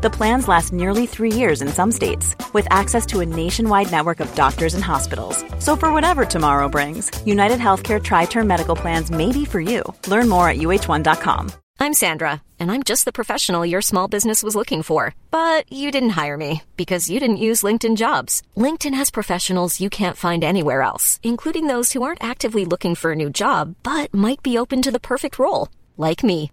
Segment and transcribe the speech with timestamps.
[0.00, 4.20] The plans last nearly three years in some states, with access to a nationwide network
[4.20, 5.44] of doctors and hospitals.
[5.58, 9.82] So, for whatever tomorrow brings, United Healthcare Tri Term Medical Plans may be for you.
[10.06, 11.50] Learn more at uh1.com.
[11.80, 15.16] I'm Sandra, and I'm just the professional your small business was looking for.
[15.32, 18.42] But you didn't hire me because you didn't use LinkedIn jobs.
[18.56, 23.10] LinkedIn has professionals you can't find anywhere else, including those who aren't actively looking for
[23.10, 26.52] a new job but might be open to the perfect role, like me.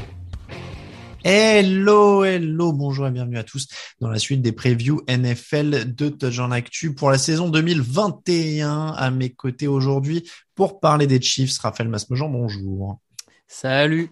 [1.23, 3.67] Hello, hello, bonjour et bienvenue à tous
[3.99, 8.87] dans la suite des previews NFL de Touchdown Actu pour la saison 2021.
[8.97, 12.99] À mes côtés aujourd'hui pour parler des Chiefs, Raphaël Masmejean, bonjour.
[13.47, 14.09] Salut.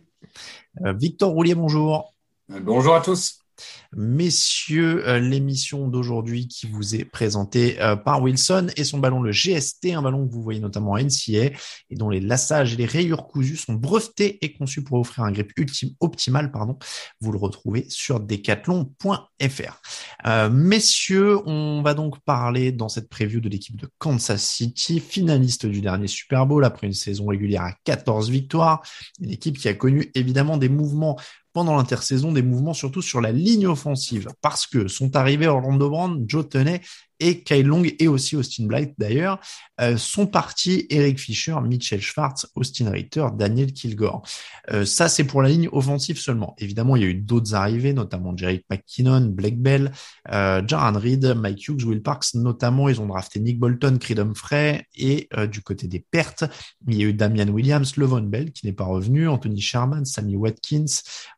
[0.86, 2.14] Euh, Victor Roulier, bonjour.
[2.48, 3.39] Bonjour à tous.
[3.96, 9.32] Messieurs, euh, l'émission d'aujourd'hui qui vous est présentée euh, par Wilson et son ballon, le
[9.32, 11.52] GST, un ballon que vous voyez notamment à NCA
[11.90, 15.32] et dont les lassages et les rayures cousues sont brevetés et conçus pour offrir un
[15.32, 16.52] grip ultime, optimal.
[16.52, 16.78] Pardon.
[17.22, 19.82] Vous le retrouvez sur decathlon.fr.
[20.26, 25.66] Euh, messieurs, on va donc parler dans cette preview de l'équipe de Kansas City, finaliste
[25.66, 28.82] du dernier Super Bowl après une saison régulière à 14 victoires.
[29.22, 31.20] Une équipe qui a connu évidemment des mouvements
[31.54, 34.30] pendant l'intersaison des mouvements surtout sur la ligne offensive.
[34.42, 36.82] Parce que sont arrivés Orlando Brown, Joe Tunney
[37.20, 39.40] et Kyle Long et aussi Austin Blight d'ailleurs
[39.82, 44.22] euh, sont partis Eric Fisher, Mitchell Schwartz, Austin Ritter, Daniel Kilgore.
[44.72, 46.56] Euh, ça c'est pour la ligne offensive seulement.
[46.58, 49.92] Évidemment, il y a eu d'autres arrivées, notamment Jerry McKinnon, Blake Bell,
[50.32, 54.86] euh, Jaron Reed, Mike Hughes, Will Parks, notamment ils ont drafté Nick Bolton, Creed Humphrey
[54.96, 56.44] et euh, du côté des pertes,
[56.88, 60.36] il y a eu Damian Williams, Levon Bell qui n'est pas revenu, Anthony Sherman, Sammy
[60.36, 60.86] Watkins,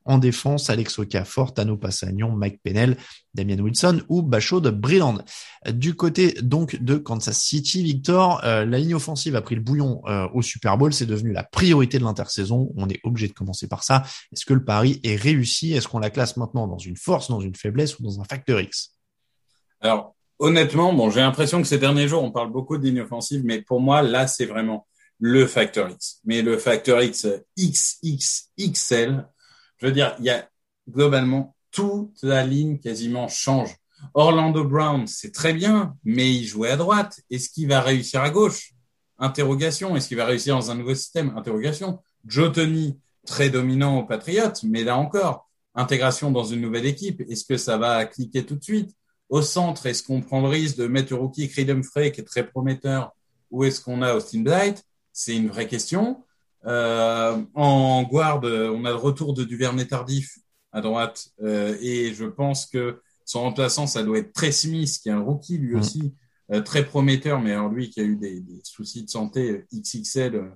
[0.06, 2.98] en défense, Alex Okafor, Tano Passagnon, Mike Pennell,
[3.34, 5.24] Damian Wilson ou Bachod Brilland.
[5.72, 10.02] Du côté donc de Kansas City, Victor, euh, la ligne offensive a pris le bouillon
[10.08, 12.72] euh, au Super Bowl, c'est devenu la priorité de l'intersaison.
[12.76, 14.04] On est obligé de commencer par ça.
[14.32, 15.74] Est-ce que le pari est réussi?
[15.74, 18.60] Est-ce qu'on la classe maintenant dans une force, dans une faiblesse ou dans un facteur
[18.60, 18.96] X?
[19.80, 23.44] Alors honnêtement, bon, j'ai l'impression que ces derniers jours, on parle beaucoup de ligne offensive,
[23.46, 24.88] mais pour moi, là, c'est vraiment
[25.20, 26.20] le facteur X.
[26.26, 27.28] Mais le facteur X
[27.58, 29.28] XXXL,
[29.78, 30.50] je veux dire, il y a
[30.90, 33.76] globalement toute la ligne quasiment change.
[34.14, 37.22] Orlando Brown, c'est très bien, mais il jouait à droite.
[37.30, 38.74] Est-ce qu'il va réussir à gauche?
[39.20, 39.96] Interrogation.
[39.96, 41.34] Est-ce qu'il va réussir dans un nouveau système?
[41.38, 42.00] Interrogation.
[42.26, 47.22] Joe Tony, très dominant aux Patriots, mais là encore, intégration dans une nouvelle équipe.
[47.30, 48.92] Est-ce que ça va cliquer tout de suite?
[49.30, 52.46] Au centre, est-ce qu'on prend le risque de mettre rookie Creed Humphrey, qui est très
[52.46, 53.12] prometteur,
[53.50, 54.84] ou est-ce qu'on a Austin Blight
[55.14, 56.24] C'est une vraie question.
[56.66, 60.38] Euh, en guard, on a le retour de Duvernay tardif
[60.72, 65.10] à droite, euh, et je pense que son remplaçant, ça doit être Trey Smith, qui
[65.10, 65.80] est un rookie lui Mm.
[65.80, 66.14] aussi,
[66.52, 69.66] euh, très prometteur, mais alors lui qui a eu des, des soucis de santé euh,
[69.74, 70.50] XXL euh,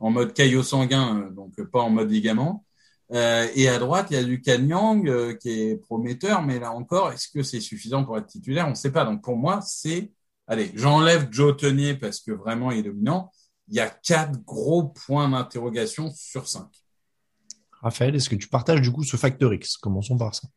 [0.00, 2.64] en mode caillot sanguin, euh, donc pas en mode ligament.
[3.12, 6.72] Euh, et à droite, il y a du Kanyang euh, qui est prometteur, mais là
[6.72, 8.66] encore, est-ce que c'est suffisant pour être titulaire?
[8.66, 9.04] On ne sait pas.
[9.04, 10.12] Donc pour moi, c'est
[10.46, 13.30] allez, j'enlève Joe Tenier parce que vraiment il est dominant.
[13.68, 16.68] Il y a quatre gros points d'interrogation sur cinq.
[17.82, 19.76] Raphaël, est-ce que tu partages du coup ce facteur X?
[19.78, 20.48] Commençons par ça.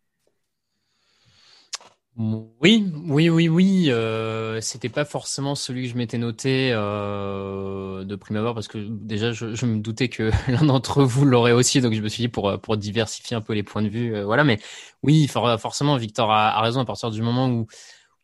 [2.18, 3.86] Oui, oui, oui, oui.
[3.90, 8.78] Euh, c'était pas forcément celui que je m'étais noté euh, de prime abord parce que
[8.90, 12.28] déjà je, me doutais que l'un d'entre vous l'aurait aussi, donc je me suis dit
[12.28, 14.44] pour pour diversifier un peu les points de vue, euh, voilà.
[14.44, 14.60] Mais
[15.04, 17.68] oui, for- forcément, Victor a raison à partir du moment où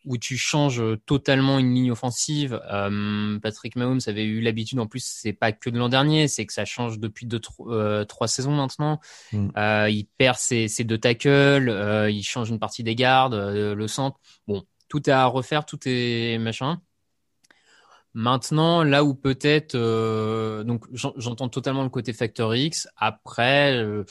[0.08, 2.60] où tu changes totalement une ligne offensive.
[2.72, 6.46] Euh, Patrick Mahomes avait eu l'habitude, en plus, c'est pas que de l'an dernier, c'est
[6.46, 9.00] que ça change depuis deux, tro- euh, trois saisons maintenant.
[9.34, 9.50] Mm.
[9.58, 11.30] Euh, il perd ses, ses deux tackles,
[11.70, 14.18] euh, il change une partie des gardes, euh, le centre.
[14.48, 16.80] Bon, tout est à refaire, tout est machin.
[18.14, 22.88] Maintenant, là où peut-être, euh, donc j'en- j'entends totalement le côté Factor X.
[22.98, 24.06] Après, euh,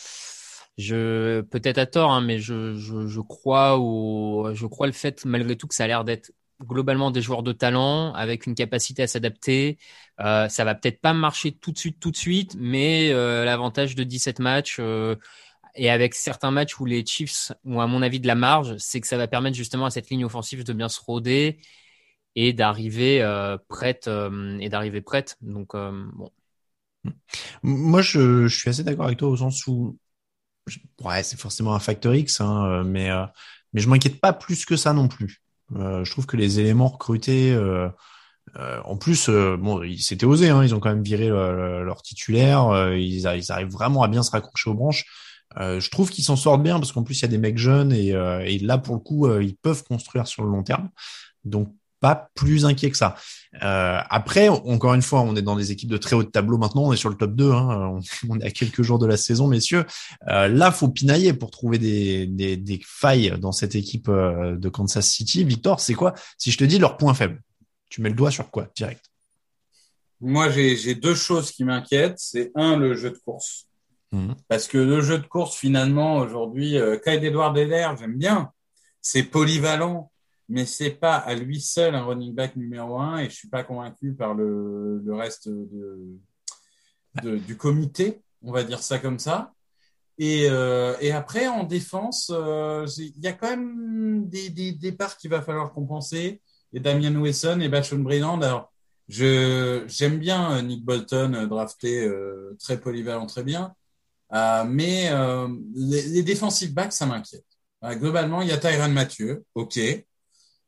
[0.79, 5.25] je peut-être à tort, hein, mais je, je, je crois au, je crois le fait
[5.25, 6.33] malgré tout que ça a l'air d'être
[6.63, 9.79] globalement des joueurs de talent avec une capacité à s'adapter.
[10.21, 13.95] Euh, ça va peut-être pas marcher tout de suite, tout de suite, mais euh, l'avantage
[13.95, 14.77] de 17 matchs.
[14.81, 15.17] euh,
[15.75, 19.01] et avec certains matchs où les Chiefs ont, à mon avis, de la marge, c'est
[19.01, 21.59] que ça va permettre justement à cette ligne offensive de bien se rôder
[22.35, 25.37] et d'arriver euh, prête euh, et d'arriver prête.
[25.41, 26.31] Donc euh, bon.
[27.63, 29.99] Moi, je, je suis assez d'accord avec toi au sens où
[31.03, 33.11] ouais, c'est forcément un facteur X, hein, mais
[33.73, 35.43] mais je m'inquiète pas plus que ça non plus.
[35.75, 37.57] je trouve que les éléments recrutés
[38.57, 43.53] en plus, bon, c'était osé, hein, ils ont quand même viré leur titulaire, ils, ils,
[43.53, 45.05] arrivent vraiment à bien se raccrocher aux branches.
[45.57, 47.93] je trouve qu'ils s'en sortent bien parce qu'en plus il y a des mecs jeunes
[47.93, 50.91] et, et là pour le coup ils peuvent construire sur le long terme.
[51.45, 53.15] Donc pas plus inquiet que ça.
[53.63, 56.59] Euh, après, encore une fois, on est dans des équipes de très haut de tableau
[56.59, 56.85] maintenant.
[56.85, 57.51] On est sur le top 2.
[57.51, 59.85] Hein, on, est à quelques jours de la saison, messieurs.
[60.29, 64.69] Euh, là, faut pinailler pour trouver des, des, des failles dans cette équipe euh, de
[64.69, 65.45] Kansas City.
[65.45, 66.15] Victor, c'est quoi?
[66.39, 67.41] Si je te dis leur point faible,
[67.89, 69.05] tu mets le doigt sur quoi direct?
[70.21, 72.19] Moi, j'ai deux choses qui m'inquiètent.
[72.19, 73.67] C'est un, le jeu de course.
[74.13, 74.33] Mmh.
[74.49, 77.57] Parce que le jeu de course, finalement, aujourd'hui, euh, Kyle Edward
[77.99, 78.51] j'aime bien.
[79.03, 80.11] C'est polyvalent
[80.49, 83.65] mais c'est pas à lui seul un running back numéro un et je suis pas
[83.65, 86.19] convaincu par le, reste de,
[87.39, 89.53] du comité, on va dire ça comme ça.
[90.19, 95.31] Et, euh, après en défense, euh, il y a quand même des, des départs qu'il
[95.31, 96.41] va falloir compenser.
[96.73, 98.41] Et Damien Wesson et Bachon Brilland.
[98.43, 98.73] Alors
[99.09, 102.11] j'aime bien euh, Nick Bolton drafté
[102.59, 103.75] très polyvalent, très bien.
[104.33, 105.11] Mais
[105.75, 107.45] les, les defensive backs, ça m'inquiète.
[107.83, 109.79] globalement, il y a Tyron Mathieu, ok.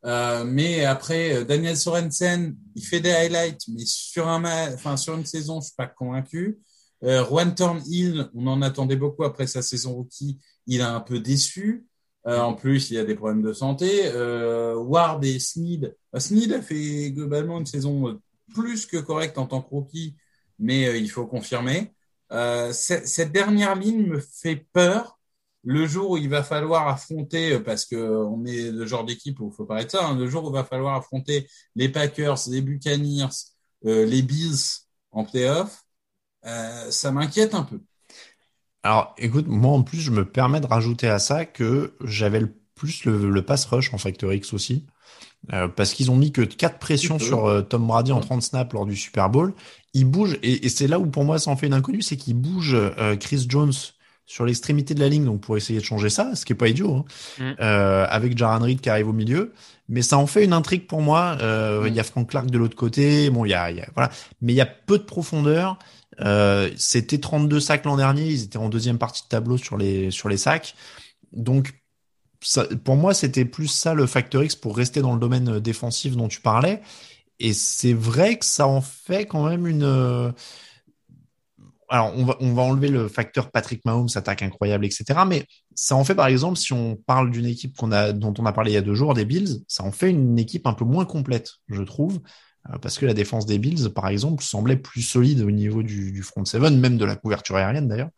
[0.04, 5.16] Euh, mais après, euh, Daniel Sorensen, il fait des highlights, mais sur un, enfin sur
[5.16, 6.58] une saison, je suis pas convaincu.
[7.04, 7.54] Euh, Juan
[7.86, 11.86] Hill, on en attendait beaucoup après sa saison rookie, il a un peu déçu.
[12.26, 14.02] Euh, en plus, il y a des problèmes de santé.
[14.06, 18.20] Euh, Ward et Sneed, euh, Sneed a fait globalement une saison
[18.52, 20.16] plus que correcte en tant que rookie,
[20.58, 21.92] mais il faut confirmer.
[22.72, 25.17] cette dernière ligne me fait peur
[25.64, 29.40] le jour où il va falloir affronter, euh, parce que on est le genre d'équipe
[29.40, 31.88] où il faut pas être ça, hein, le jour où il va falloir affronter les
[31.88, 33.28] Packers, les Buccaneers,
[33.86, 35.84] euh, les Bills en playoff,
[36.46, 37.80] euh, ça m'inquiète un peu.
[38.82, 42.54] Alors, écoute, moi en plus, je me permets de rajouter à ça que j'avais le
[42.74, 44.86] plus le, pass rush en Factor X aussi.
[45.48, 48.94] parce qu'ils ont mis que quatre pressions sur Tom Brady en 30 snaps lors du
[48.94, 49.52] Super Bowl.
[49.94, 52.16] Il bouge, et, et c'est là où pour moi ça en fait une inconnue, c'est
[52.16, 52.76] qu'il bouge
[53.18, 53.72] Chris Jones
[54.28, 56.68] sur l'extrémité de la ligne, donc pour essayer de changer ça, ce qui est pas
[56.68, 57.04] idiot, hein.
[57.38, 57.56] mm.
[57.60, 59.54] euh, avec Jaran Reed qui arrive au milieu.
[59.88, 61.38] Mais ça en fait une intrigue pour moi.
[61.40, 63.30] Euh, il y a Frank Clark de l'autre côté.
[63.30, 64.10] Bon, il y a, y a, voilà,
[64.42, 65.78] mais il y a peu de profondeur.
[66.20, 68.26] Euh, C'était 32 sacs l'an dernier.
[68.26, 70.74] Ils étaient en deuxième partie de tableau sur les sur les sacs.
[71.32, 71.72] Donc
[72.42, 76.16] ça, pour moi, c'était plus ça le facteur X pour rester dans le domaine défensif
[76.16, 76.82] dont tu parlais.
[77.40, 80.34] Et c'est vrai que ça en fait quand même une
[81.88, 85.20] alors on va, on va enlever le facteur Patrick Mahomes, attaque incroyable, etc.
[85.26, 88.46] Mais ça en fait, par exemple, si on parle d'une équipe qu'on a, dont on
[88.46, 90.74] a parlé il y a deux jours, des Bills, ça en fait une équipe un
[90.74, 92.20] peu moins complète, je trouve,
[92.70, 96.12] euh, parce que la défense des Bills, par exemple, semblait plus solide au niveau du,
[96.12, 98.10] du front seven, même de la couverture aérienne d'ailleurs.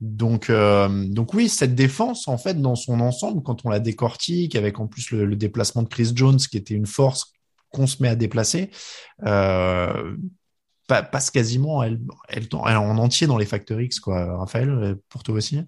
[0.00, 4.56] Donc, euh, donc oui, cette défense, en fait, dans son ensemble, quand on la décortique,
[4.56, 7.32] avec en plus le, le déplacement de Chris Jones, qui était une force
[7.72, 8.70] qu'on se met à déplacer,
[9.24, 10.16] euh,
[10.86, 14.36] passe quasiment elle, elle, en entier dans les Factor X, quoi.
[14.38, 15.60] Raphaël, pour toi aussi?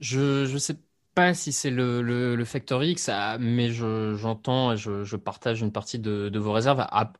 [0.00, 0.76] Je ne sais
[1.14, 2.44] pas si c'est le, le,
[2.84, 6.80] X, ah, mais j'entends je, je, partage une partie de, vos réserves.
[6.80, 7.12] À,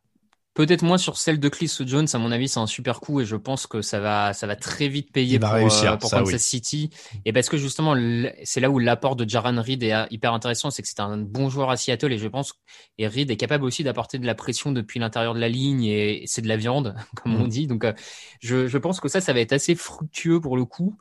[0.55, 3.25] Peut-être moins sur celle de Chris Jones, à mon avis, c'est un super coup et
[3.25, 6.43] je pense que ça va, ça va très vite payer pour, réussir, euh, pour Kansas
[6.43, 6.91] City.
[7.25, 7.97] Et parce que justement,
[8.45, 11.17] c'est là où l'apport de Jaran Reed est euh, hyper intéressant, c'est que c'est un
[11.17, 12.53] bon joueur à Seattle et je pense
[12.99, 16.25] et Reed est capable aussi d'apporter de la pression depuis l'intérieur de la ligne et
[16.27, 17.49] c'est de la viande, comme on mm.
[17.49, 17.67] dit.
[17.67, 17.95] Donc, euh,
[18.41, 20.99] je, je pense que ça, ça va être assez fructueux pour le coup.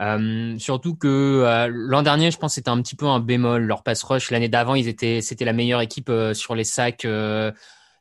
[0.00, 3.62] Euh, surtout que l'an dernier, je pense, c'était un petit peu un bémol.
[3.62, 7.06] Leur pass rush l'année d'avant, ils étaient, c'était la meilleure équipe sur les sacs.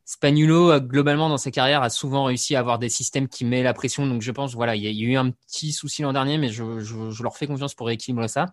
[0.09, 3.75] Spagnuolo, globalement, dans sa carrière, a souvent réussi à avoir des systèmes qui mettent la
[3.75, 4.07] pression.
[4.07, 6.79] Donc, je pense, voilà, il y a eu un petit souci l'an dernier, mais je,
[6.79, 8.47] je, leur fais confiance pour rééquilibrer ça.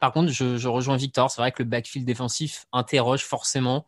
[0.00, 1.30] Par contre, je, je rejoins Victor.
[1.30, 3.86] C'est vrai que le backfield défensif interroge forcément.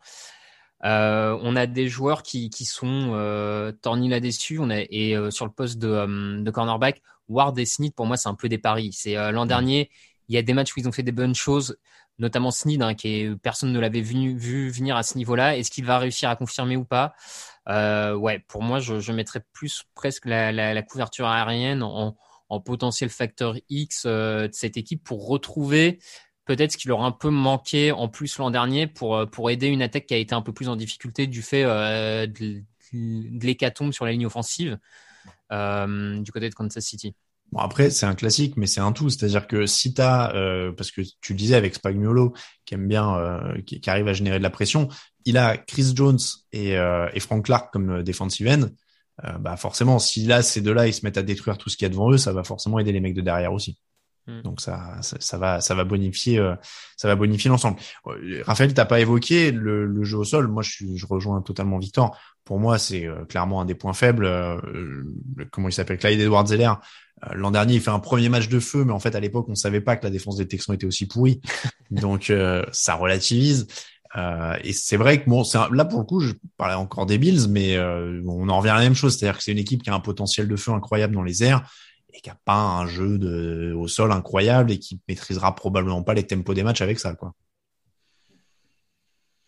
[0.83, 4.59] Euh, on a des joueurs qui, qui sont euh, tornis là-dessus.
[4.59, 8.07] On a et euh, sur le poste de, euh, de cornerback, Ward et Smith, pour
[8.07, 8.95] moi, c'est un peu des paris.
[8.95, 9.49] C'est euh, l'an mmh.
[9.49, 9.91] dernier,
[10.31, 11.77] il y a des matchs où ils ont fait des bonnes choses
[12.19, 14.37] notamment Sneed, hein, qui est, personne ne l'avait vu,
[14.71, 15.57] venir à ce niveau-là.
[15.57, 17.15] Est-ce qu'il va réussir à confirmer ou pas?
[17.69, 22.17] Euh, Ouais, pour moi, je, mettrais plus presque la, couverture aérienne en,
[22.49, 25.99] en, potentiel facteur X euh, de cette équipe pour retrouver
[26.49, 29.51] peut-être ce qui leur a un peu manqué en plus l'an dernier pour, euh, pour
[29.51, 32.65] aider une attaque qui a été un peu plus en difficulté du fait euh, de,
[32.93, 34.79] de l'hécatombe sur la ligne offensive
[35.53, 37.15] euh, du côté de Kansas City.
[37.53, 39.09] Bon, après, c'est un classique, mais c'est un tout.
[39.09, 42.35] C'est-à-dire que si tu as, euh, parce que tu le disais avec Spagnuolo,
[42.67, 44.89] qui aime bien, euh, qui, arrive à générer de la pression,
[45.25, 46.19] il a Chris Jones
[46.53, 48.69] et, euh, et Frank Clark comme defensive end.
[49.41, 51.87] bah forcément, si là, ces deux-là, ils se mettent à détruire tout ce qu'il y
[51.87, 53.79] a devant eux, ça va forcément aider les mecs de derrière aussi.
[54.29, 54.43] Hmm.
[54.43, 56.39] Donc ça, ça, ça, va, ça va bonifier,
[56.97, 57.79] ça va bonifier l'ensemble.
[58.45, 60.47] Raphaël, t'as pas évoqué le, le, jeu au sol.
[60.47, 62.17] Moi, je, je rejoins totalement Victor.
[62.45, 64.31] Pour moi, c'est clairement un des points faibles.
[65.51, 66.75] comment il s'appelle, Clyde Edwards-Zeller
[67.25, 69.47] euh, l'an dernier, il fait un premier match de feu, mais en fait, à l'époque,
[69.49, 71.41] on savait pas que la défense des Texans était aussi pourrie.
[71.91, 73.67] Donc, euh, ça relativise.
[74.17, 77.19] Euh, et c'est vrai que bon, un, là pour le coup, je parlais encore des
[77.19, 79.83] Bills, mais euh, on en revient à la même chose, c'est-à-dire que c'est une équipe
[79.83, 81.71] qui a un potentiel de feu incroyable dans les airs
[82.13, 86.15] et qui a pas un jeu de, au sol incroyable et qui maîtrisera probablement pas
[86.15, 87.35] les tempos des matchs avec ça, quoi.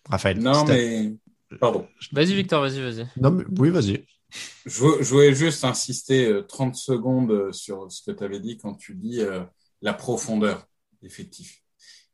[0.08, 0.38] Raphaël.
[0.38, 1.16] Non mais
[1.60, 1.86] pardon.
[2.12, 3.06] Vas-y Victor, vas-y, vas-y.
[3.16, 4.04] Non mais oui, vas-y.
[4.64, 8.74] Je, voulais juste insister 30 euh, secondes euh, sur ce que tu avais dit quand
[8.74, 9.42] tu dis euh,
[9.82, 10.66] la profondeur
[11.02, 11.62] effectif.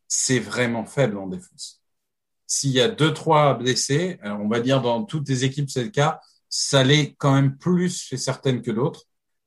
[0.08, 1.82] C'est vraiment faible en défense.
[2.46, 5.90] S'il y a deux, trois blessés, on va dire dans toutes les équipes c'est le
[5.90, 9.05] cas, ça l'est quand même plus chez certaines que d'autres.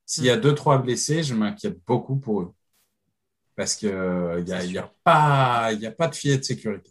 [0.09, 2.53] S'il y a deux, trois blessés, je m'inquiète beaucoup pour eux.
[3.55, 6.43] Parce que il y a, y a pas, il y a pas de filet de
[6.43, 6.89] sécurité.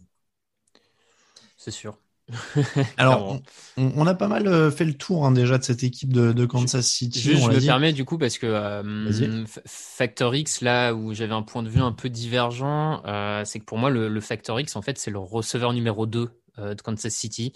[1.57, 1.97] C'est sûr.
[2.97, 3.41] Alors,
[3.75, 6.87] on, a pas mal euh, fait le tour hein, déjà de cette équipe de, Kansas
[6.87, 7.19] City.
[7.19, 11.61] je me permets du coup parce que euh, Factor X, là où j'avais un point
[11.61, 14.97] de vue un peu divergent, euh, c'est que pour moi le, Factor X en fait
[14.97, 17.51] c'est le receveur numéro 2 de Kansas City.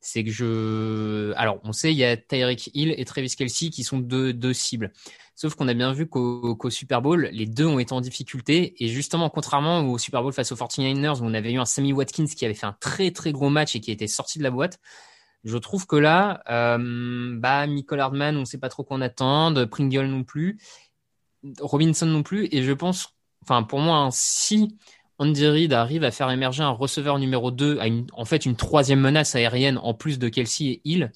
[0.00, 3.84] C'est que je, alors on sait il y a Tyreek Hill et Travis Kelsey qui
[3.84, 4.92] sont deux, deux cibles.
[5.34, 8.74] Sauf qu'on a bien vu qu'au Super Bowl, les deux ont été en difficulté.
[8.82, 11.94] Et justement, contrairement au Super Bowl face aux 49ers, où on avait eu un Sammy
[11.94, 14.50] Watkins qui avait fait un très très gros match et qui était sorti de la
[14.50, 14.78] boîte,
[15.44, 19.54] je trouve que là, euh, bah, Michael Hardman, on ne sait pas trop qu'on attend,
[19.66, 20.58] Pringle non plus,
[21.60, 22.48] Robinson non plus.
[22.52, 24.76] Et je pense, enfin pour moi, hein, si
[25.20, 28.56] Andy Reid arrive à faire émerger un receveur numéro 2, à une, en fait une
[28.56, 31.12] troisième menace aérienne en plus de Kelsey et Hill,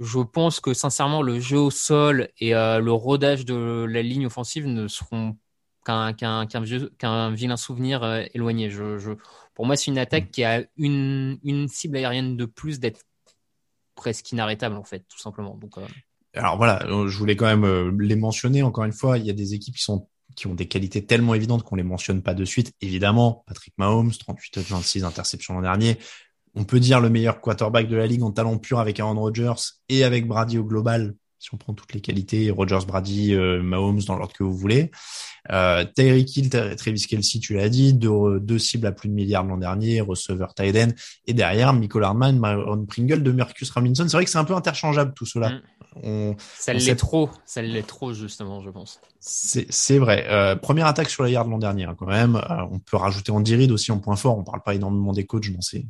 [0.00, 4.24] je pense que sincèrement, le jeu au sol et euh, le rodage de la ligne
[4.26, 5.36] offensive ne seront
[5.84, 6.14] qu'un
[7.32, 8.70] vilain souvenir euh, éloigné.
[9.54, 13.02] Pour moi, c'est une attaque qui a une, cible aérienne de plus d'être
[13.94, 15.58] presque inarrêtable, en fait, tout simplement.
[15.76, 15.86] Euh,
[16.32, 18.62] Alors voilà, je voulais quand même les mentionner.
[18.62, 20.08] Encore une fois, il y a des équipes qui sont
[20.38, 22.72] qui ont des qualités tellement évidentes qu'on les mentionne pas de suite.
[22.80, 25.98] Évidemment, Patrick Mahomes, 38 26 interceptions l'an dernier
[26.54, 29.60] on peut dire le meilleur quarterback de la ligue en talent pur avec Aaron Rodgers
[29.88, 34.00] et avec Brady au global, si on prend toutes les qualités, Rodgers, Brady, euh, Mahomes
[34.00, 34.90] dans l'ordre que vous voulez.
[35.52, 39.56] Euh, Tyreek Hill, Travis Kelsey, tu l'as dit, deux, cibles à plus de milliards l'an
[39.56, 40.94] dernier, receveur Tyden,
[41.26, 44.04] et derrière, Michael Hardman, Myron Pringle, de Marcus Robinson.
[44.08, 45.50] C'est vrai que c'est un peu interchangeable tout cela.
[45.50, 45.62] Mm.
[46.02, 49.00] On, ça l'est trop, ça l'est trop justement, je pense.
[49.20, 50.26] C'est vrai.
[50.28, 52.36] Euh, première attaque sur la yard l'an dernier hein, quand même.
[52.36, 54.38] Euh, on peut rajouter Andy Reid aussi en point fort.
[54.38, 55.86] On parle pas énormément des coachs dans ces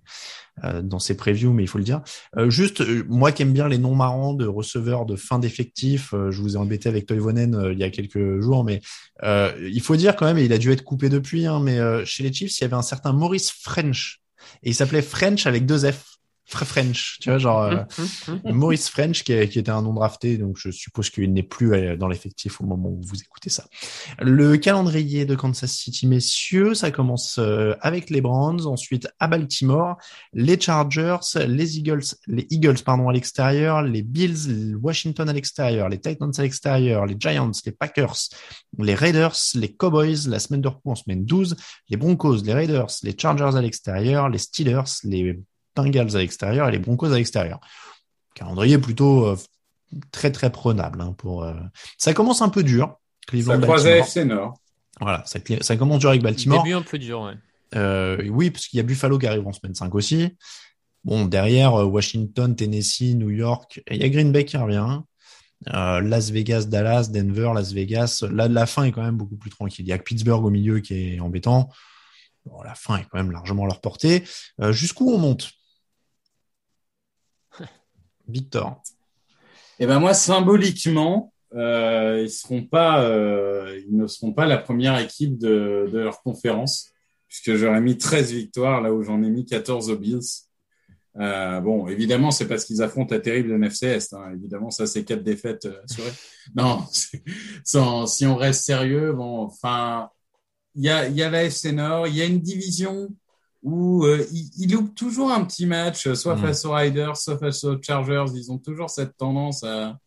[0.64, 2.02] euh, dans ces previews, mais il faut le dire.
[2.36, 6.40] Euh, juste, moi qui aime bien les noms marrants de receveurs de fin d'effectif, je
[6.42, 8.80] vous ai embêté avec Toivonen il y a quelques jours, mais
[9.22, 12.22] il faut dire quand même, et il a dû être coupé depuis, hein, mais chez
[12.22, 14.20] les Chiefs, il y avait un certain Maurice French
[14.62, 16.17] et il s'appelait French avec deux F.
[16.48, 19.92] French, tu vois, genre euh, hum, hum, hum, Maurice French qui, qui, était un nom
[19.92, 23.50] drafté, donc je suppose qu'il n'est plus euh, dans l'effectif au moment où vous écoutez
[23.50, 23.66] ça.
[24.20, 29.96] Le calendrier de Kansas City, messieurs, ça commence euh, avec les Browns, ensuite à Baltimore,
[30.32, 36.00] les Chargers, les Eagles, les Eagles pardon à l'extérieur, les Bills, Washington à l'extérieur, les
[36.00, 38.16] Titans à l'extérieur, les Giants, les Packers,
[38.78, 41.56] les Raiders, les Cowboys la semaine de repos en semaine 12,
[41.88, 45.38] les Broncos, les Raiders, les Chargers à l'extérieur, les Steelers, les
[45.82, 47.60] Bengals à l'extérieur et les Broncos à l'extérieur.
[48.34, 49.36] Calendrier plutôt euh,
[50.12, 51.44] très très prenable hein, pour.
[51.44, 51.54] Euh,
[51.96, 52.96] ça commence un peu dur.
[53.26, 54.58] Cleveland, ça croise FC Nord.
[55.00, 56.62] Voilà, ça, ça, commence dur avec Baltimore.
[56.62, 57.34] Début un peu dur, ouais.
[57.76, 60.36] Euh, oui, parce qu'il y a Buffalo qui arrive en semaine 5 aussi.
[61.04, 65.00] Bon, derrière, Washington, Tennessee, New York, il y a Green Bay qui revient.
[65.66, 68.24] Las Vegas, Dallas, Denver, Las Vegas.
[68.28, 69.84] Là, la fin est quand même beaucoup plus tranquille.
[69.84, 71.68] Il y a Pittsburgh au milieu qui est embêtant.
[72.46, 74.24] Bon, la fin est quand même largement à leur portée.
[74.70, 75.52] Jusqu'où on monte?
[78.28, 78.82] Victor.
[79.78, 82.26] Eh ben moi, symboliquement, euh,
[82.74, 86.90] euh, ils ne seront pas la première équipe de, leur conférence,
[87.28, 90.20] puisque j'aurais mis 13 victoires là où j'en ai mis 14 aux Bills.
[91.20, 94.12] Euh, bon, évidemment, c'est parce qu'ils affrontent la terrible NFCS.
[94.12, 94.32] Hein.
[94.34, 96.12] Évidemment, ça, c'est quatre défaites assurées.
[96.54, 96.86] Non,
[97.62, 100.08] sans, si on reste sérieux, bon, enfin,
[100.74, 103.10] il y a, y a la FC Nord, il y a une division
[103.62, 106.40] où euh, il, loupe toujours un petit match, soit mm.
[106.40, 108.26] face aux Riders, soit face aux Chargers.
[108.34, 109.98] Ils ont toujours cette tendance à,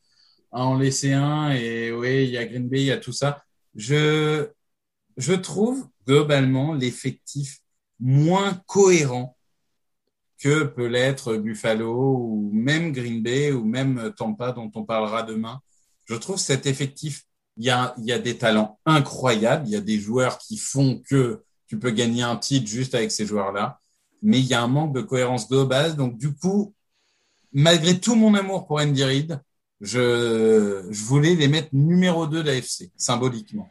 [0.51, 3.43] en laisser un et oui, il y a Green Bay, il y a tout ça.
[3.75, 4.49] Je,
[5.17, 7.59] je trouve globalement l'effectif
[7.99, 9.37] moins cohérent
[10.39, 15.61] que peut l'être Buffalo ou même Green Bay ou même Tampa dont on parlera demain.
[16.05, 17.23] Je trouve cet effectif,
[17.57, 20.57] il y a, il y a des talents incroyables, il y a des joueurs qui
[20.57, 23.79] font que tu peux gagner un titre juste avec ces joueurs-là,
[24.21, 25.95] mais il y a un manque de cohérence globale.
[25.95, 26.75] Donc du coup,
[27.53, 29.41] malgré tout mon amour pour Andy Reid,
[29.79, 33.69] je, je voulais les mettre numéro 2 de l'AFC, symboliquement.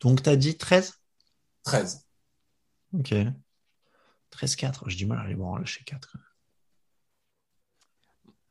[0.00, 0.94] Donc tu as dit 13
[1.64, 2.06] 13.
[2.94, 3.14] Ok.
[4.32, 6.16] 13-4, j'ai du mal à les voir en lâcher 4.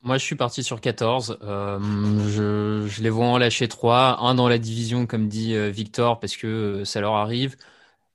[0.03, 1.39] Moi, je suis parti sur 14.
[1.41, 1.79] Euh,
[2.29, 4.19] je, je, les vois en lâcher 3.
[4.21, 7.57] Un dans la division, comme dit euh, Victor, parce que euh, ça leur arrive.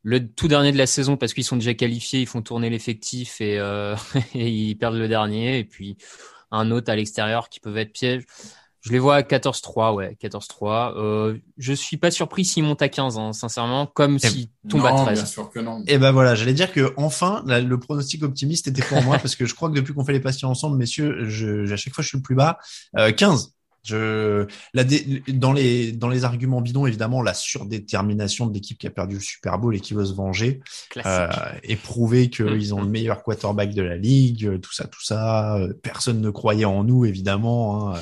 [0.03, 3.41] Le tout dernier de la saison, parce qu'ils sont déjà qualifiés, ils font tourner l'effectif
[3.41, 3.95] et, euh,
[4.35, 5.59] et, ils perdent le dernier.
[5.59, 5.97] Et puis
[6.51, 8.25] un autre à l'extérieur qui peuvent être piège.
[8.83, 10.95] Je les vois à 14-3, ouais, 14-3.
[10.97, 14.87] Euh, je suis pas surpris s'ils montent à 15, hein, sincèrement, comme si s'ils tombent
[14.87, 15.19] à 13.
[15.19, 15.83] Bien sûr que non.
[15.87, 19.37] Et ben voilà, j'allais dire que enfin, la, le pronostic optimiste était pour moi parce
[19.37, 22.03] que je crois que depuis qu'on fait les patients ensemble, messieurs, je, à chaque fois
[22.03, 22.59] je suis le plus bas.
[22.97, 23.53] Euh, 15.
[23.83, 24.85] Je, la
[25.29, 29.21] dans les dans les arguments bidons, évidemment, la surdétermination de l'équipe qui a perdu le
[29.21, 30.61] Super Bowl et qui veut se venger,
[31.07, 31.29] euh,
[31.63, 35.59] et prouver qu'ils ont le meilleur quarterback de la ligue, tout ça, tout ça.
[35.83, 37.95] Personne ne croyait en nous, évidemment.
[37.95, 38.01] Hein.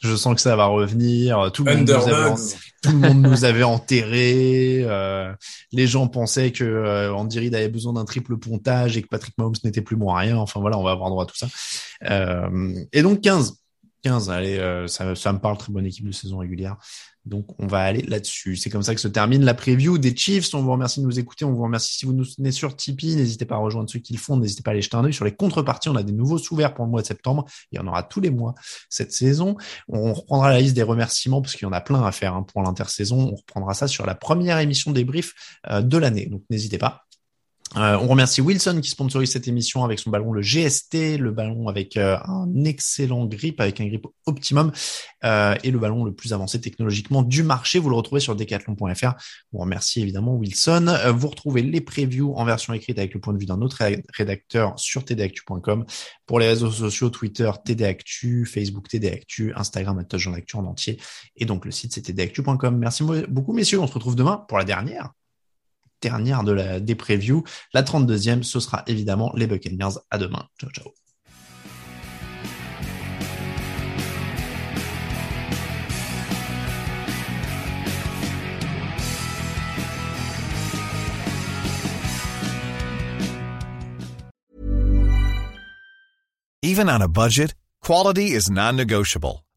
[0.00, 1.50] Je sens que ça va revenir.
[1.52, 2.34] Tout le monde, nous avait,
[2.82, 4.84] tout le monde nous avait enterré.
[4.84, 5.32] Euh,
[5.72, 9.36] les gens pensaient que euh, Andy Reid avait besoin d'un triple pontage et que Patrick
[9.38, 10.36] Mahomes n'était plus moins rien.
[10.36, 11.48] Enfin voilà, on va avoir droit à tout ça.
[12.08, 13.54] Euh, et donc 15.
[14.02, 16.76] 15, allez, euh, ça, ça me parle, très bonne équipe de saison régulière.
[17.28, 18.56] Donc, on va aller là-dessus.
[18.56, 20.54] C'est comme ça que se termine la preview des Chiefs.
[20.54, 21.44] On vous remercie de nous écouter.
[21.44, 23.16] On vous remercie si vous nous soutenez sur Tipeee.
[23.16, 24.38] N'hésitez pas à rejoindre ceux qui le font.
[24.38, 25.90] N'hésitez pas à aller jeter un œil sur les contreparties.
[25.90, 27.44] On a des nouveaux sous-verts pour le mois de septembre.
[27.70, 28.54] Il y en aura tous les mois
[28.88, 29.56] cette saison.
[29.88, 32.44] On reprendra la liste des remerciements parce qu'il y en a plein à faire hein,
[32.44, 33.30] pour l'intersaison.
[33.32, 35.34] On reprendra ça sur la première émission débrief
[35.70, 36.26] euh, de l'année.
[36.26, 37.07] Donc, n'hésitez pas.
[37.76, 41.68] Euh, on remercie Wilson qui sponsorise cette émission avec son ballon le GST, le ballon
[41.68, 44.72] avec euh, un excellent grip, avec un grip optimum
[45.24, 47.78] euh, et le ballon le plus avancé technologiquement du marché.
[47.78, 49.14] Vous le retrouvez sur decathlon.fr.
[49.52, 50.86] On remercie évidemment Wilson.
[50.88, 53.78] Euh, vous retrouvez les previews en version écrite avec le point de vue d'un autre
[54.14, 55.84] rédacteur sur tdactu.com.
[56.26, 60.98] Pour les réseaux sociaux, Twitter, tdactu, Facebook, tdactu, Instagram, Jean d'actu en entier.
[61.36, 62.78] Et donc le site c'est tdactu.com.
[62.78, 63.80] Merci beaucoup messieurs.
[63.80, 65.12] On se retrouve demain pour la dernière
[66.00, 67.44] dernière de la, des previews.
[67.72, 69.98] La 32e, ce sera évidemment les Buccaneers.
[70.10, 70.46] À demain.
[70.60, 70.92] Ciao, ciao.
[86.62, 89.44] Even on a budget, quality is non-negotiable.